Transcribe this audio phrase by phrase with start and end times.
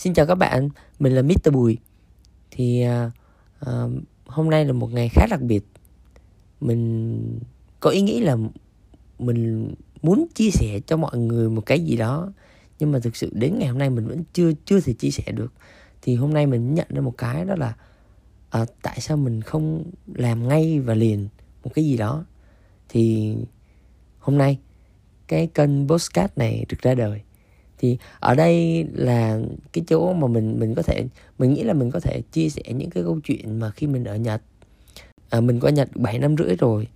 [0.00, 0.68] Xin chào các bạn,
[0.98, 1.52] mình là Mr.
[1.52, 1.78] Bùi.
[2.50, 2.84] Thì
[3.60, 3.90] uh,
[4.26, 5.64] hôm nay là một ngày khá đặc biệt.
[6.60, 7.38] Mình
[7.80, 8.36] có ý nghĩ là
[9.18, 12.32] mình muốn chia sẻ cho mọi người một cái gì đó
[12.78, 15.32] nhưng mà thực sự đến ngày hôm nay mình vẫn chưa chưa thể chia sẻ
[15.32, 15.52] được
[16.02, 17.74] thì hôm nay mình nhận ra một cái đó là
[18.50, 21.28] à, tại sao mình không làm ngay và liền
[21.64, 22.24] một cái gì đó
[22.88, 23.34] thì
[24.18, 24.58] hôm nay
[25.28, 27.20] cái kênh postcard này được ra đời
[27.80, 29.40] thì ở đây là
[29.72, 31.04] cái chỗ mà mình mình có thể
[31.38, 34.04] mình nghĩ là mình có thể chia sẻ những cái câu chuyện mà khi mình
[34.04, 34.42] ở Nhật.
[35.30, 36.88] À, mình qua Nhật 7 năm rưỡi rồi.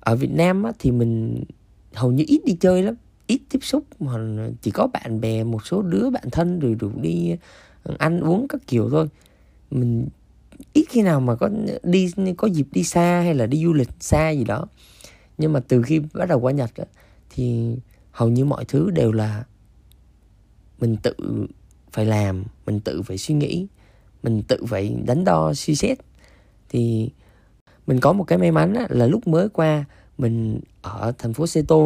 [0.00, 1.44] Ở Việt Nam á, thì mình
[1.94, 2.94] hầu như ít đi chơi lắm
[3.26, 4.12] ít tiếp xúc mà
[4.62, 7.36] chỉ có bạn bè một số đứa bạn thân rồi rủ đi
[7.84, 9.08] ừ, ăn uống các kiểu thôi.
[9.70, 10.08] Mình
[10.72, 11.50] ít khi nào mà có
[11.82, 14.66] đi có dịp đi xa hay là đi du lịch xa gì đó.
[15.38, 16.84] Nhưng mà từ khi bắt đầu qua Nhật á,
[17.30, 17.76] thì
[18.10, 19.44] hầu như mọi thứ đều là
[20.80, 21.14] mình tự
[21.92, 23.66] phải làm mình tự phải suy nghĩ
[24.22, 25.98] mình tự phải đánh đo suy xét.
[26.68, 27.10] Thì
[27.86, 29.84] mình có một cái may mắn á, là lúc mới qua
[30.18, 31.76] mình ở thành phố Seto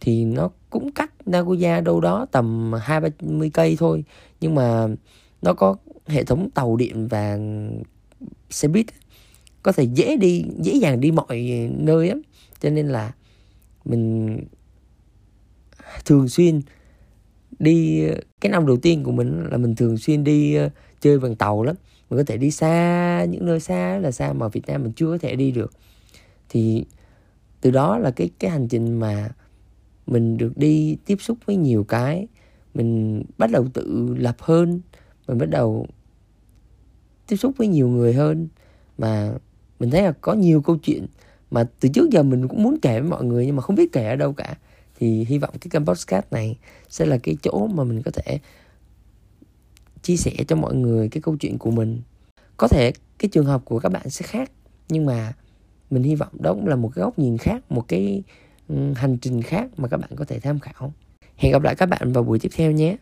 [0.00, 4.04] thì nó cũng cách Nagoya đâu đó tầm hai ba mươi cây thôi.
[4.40, 4.86] Nhưng mà
[5.42, 7.38] nó có hệ thống tàu điện và
[8.50, 8.86] xe buýt
[9.62, 12.16] có thể dễ đi dễ dàng đi mọi nơi á.
[12.60, 13.12] Cho nên là
[13.84, 14.38] mình
[16.04, 16.60] thường xuyên
[17.58, 18.06] đi,
[18.40, 21.62] cái năm đầu tiên của mình là mình thường xuyên đi ờ, chơi bằng tàu
[21.62, 21.76] lắm.
[22.10, 25.06] Mình có thể đi xa, những nơi xa là xa mà Việt Nam mình chưa
[25.06, 25.72] có thể đi được.
[26.48, 26.84] Thì
[27.60, 29.30] từ đó là cái cái hành trình mà
[30.06, 32.26] mình được đi tiếp xúc với nhiều cái,
[32.74, 34.80] mình bắt đầu tự lập hơn,
[35.28, 35.86] mình bắt đầu
[37.26, 38.48] tiếp xúc với nhiều người hơn.
[38.98, 39.32] Mà
[39.80, 41.06] mình thấy là có nhiều câu chuyện
[41.50, 43.92] mà từ trước giờ mình cũng muốn kể với mọi người nhưng mà không biết
[43.92, 44.58] kể ở đâu cả
[45.04, 48.38] thì hy vọng cái kênh podcast này sẽ là cái chỗ mà mình có thể
[50.02, 52.00] chia sẻ cho mọi người cái câu chuyện của mình.
[52.56, 54.50] Có thể cái trường hợp của các bạn sẽ khác,
[54.88, 55.32] nhưng mà
[55.90, 58.22] mình hy vọng đó cũng là một cái góc nhìn khác, một cái
[58.68, 60.92] ừ, hành trình khác mà các bạn có thể tham khảo.
[61.36, 62.96] Hẹn gặp lại các bạn vào buổi tiếp theo nhé.